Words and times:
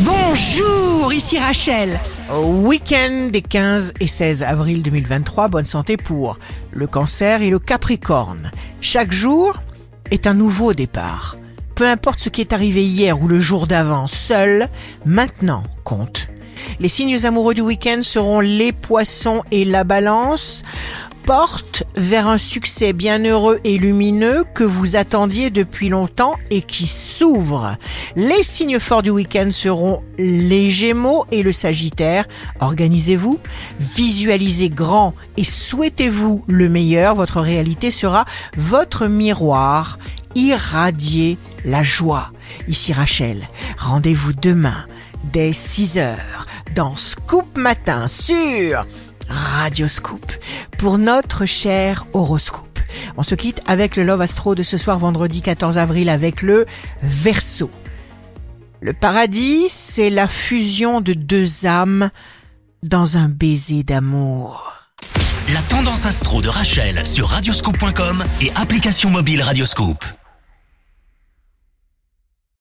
Bonjour, 0.00 1.12
ici 1.12 1.38
Rachel. 1.38 2.00
Week-end 2.36 3.28
des 3.30 3.42
15 3.42 3.94
et 4.00 4.08
16 4.08 4.42
avril 4.42 4.82
2023, 4.82 5.46
bonne 5.46 5.64
santé 5.64 5.96
pour 5.96 6.36
le 6.72 6.88
cancer 6.88 7.42
et 7.42 7.48
le 7.48 7.60
capricorne. 7.60 8.50
Chaque 8.80 9.12
jour 9.12 9.62
est 10.10 10.26
un 10.26 10.34
nouveau 10.34 10.74
départ. 10.74 11.36
Peu 11.76 11.86
importe 11.86 12.18
ce 12.18 12.28
qui 12.28 12.40
est 12.40 12.52
arrivé 12.52 12.84
hier 12.84 13.22
ou 13.22 13.28
le 13.28 13.38
jour 13.38 13.68
d'avant, 13.68 14.08
seul, 14.08 14.68
maintenant 15.06 15.62
compte. 15.84 16.28
Les 16.80 16.88
signes 16.88 17.24
amoureux 17.24 17.54
du 17.54 17.60
week-end 17.60 18.00
seront 18.02 18.40
les 18.40 18.72
poissons 18.72 19.44
et 19.52 19.64
la 19.64 19.84
balance 19.84 20.64
porte 21.24 21.84
vers 21.96 22.28
un 22.28 22.38
succès 22.38 22.92
bienheureux 22.92 23.58
et 23.64 23.78
lumineux 23.78 24.44
que 24.54 24.64
vous 24.64 24.96
attendiez 24.96 25.50
depuis 25.50 25.88
longtemps 25.88 26.36
et 26.50 26.60
qui 26.60 26.86
s'ouvre. 26.86 27.76
Les 28.14 28.42
signes 28.42 28.78
forts 28.78 29.02
du 29.02 29.10
week-end 29.10 29.48
seront 29.50 30.02
les 30.18 30.68
Gémeaux 30.68 31.24
et 31.30 31.42
le 31.42 31.52
Sagittaire. 31.52 32.26
Organisez-vous, 32.60 33.38
visualisez 33.78 34.68
grand 34.68 35.14
et 35.36 35.44
souhaitez-vous 35.44 36.44
le 36.46 36.68
meilleur. 36.68 37.14
Votre 37.14 37.40
réalité 37.40 37.90
sera 37.90 38.26
votre 38.56 39.06
miroir. 39.06 39.98
Irradiez 40.34 41.38
la 41.64 41.82
joie. 41.82 42.32
Ici 42.68 42.92
Rachel. 42.92 43.48
Rendez-vous 43.78 44.34
demain 44.34 44.86
dès 45.32 45.52
6 45.52 45.98
heures 45.98 46.46
dans 46.74 46.96
Scoop 46.96 47.56
Matin 47.56 48.06
sur 48.06 48.84
Radioscoop 49.28 50.32
pour 50.78 50.98
notre 50.98 51.46
cher 51.46 52.06
horoscope. 52.12 52.78
On 53.16 53.22
se 53.22 53.34
quitte 53.34 53.60
avec 53.66 53.96
le 53.96 54.04
Love 54.04 54.20
Astro 54.20 54.54
de 54.54 54.62
ce 54.62 54.76
soir 54.76 54.98
vendredi 54.98 55.42
14 55.42 55.78
avril 55.78 56.08
avec 56.08 56.42
le 56.42 56.66
Verseau. 57.02 57.70
Le 58.80 58.92
paradis, 58.92 59.68
c'est 59.68 60.10
la 60.10 60.28
fusion 60.28 61.00
de 61.00 61.14
deux 61.14 61.66
âmes 61.66 62.10
dans 62.82 63.16
un 63.16 63.28
baiser 63.28 63.82
d'amour. 63.82 64.72
La 65.52 65.62
tendance 65.62 66.06
astro 66.06 66.42
de 66.42 66.48
Rachel 66.48 67.04
sur 67.06 67.28
radioscope.com 67.28 68.24
et 68.40 68.50
application 68.56 69.10
mobile 69.10 69.42
Radioscope. 69.42 70.04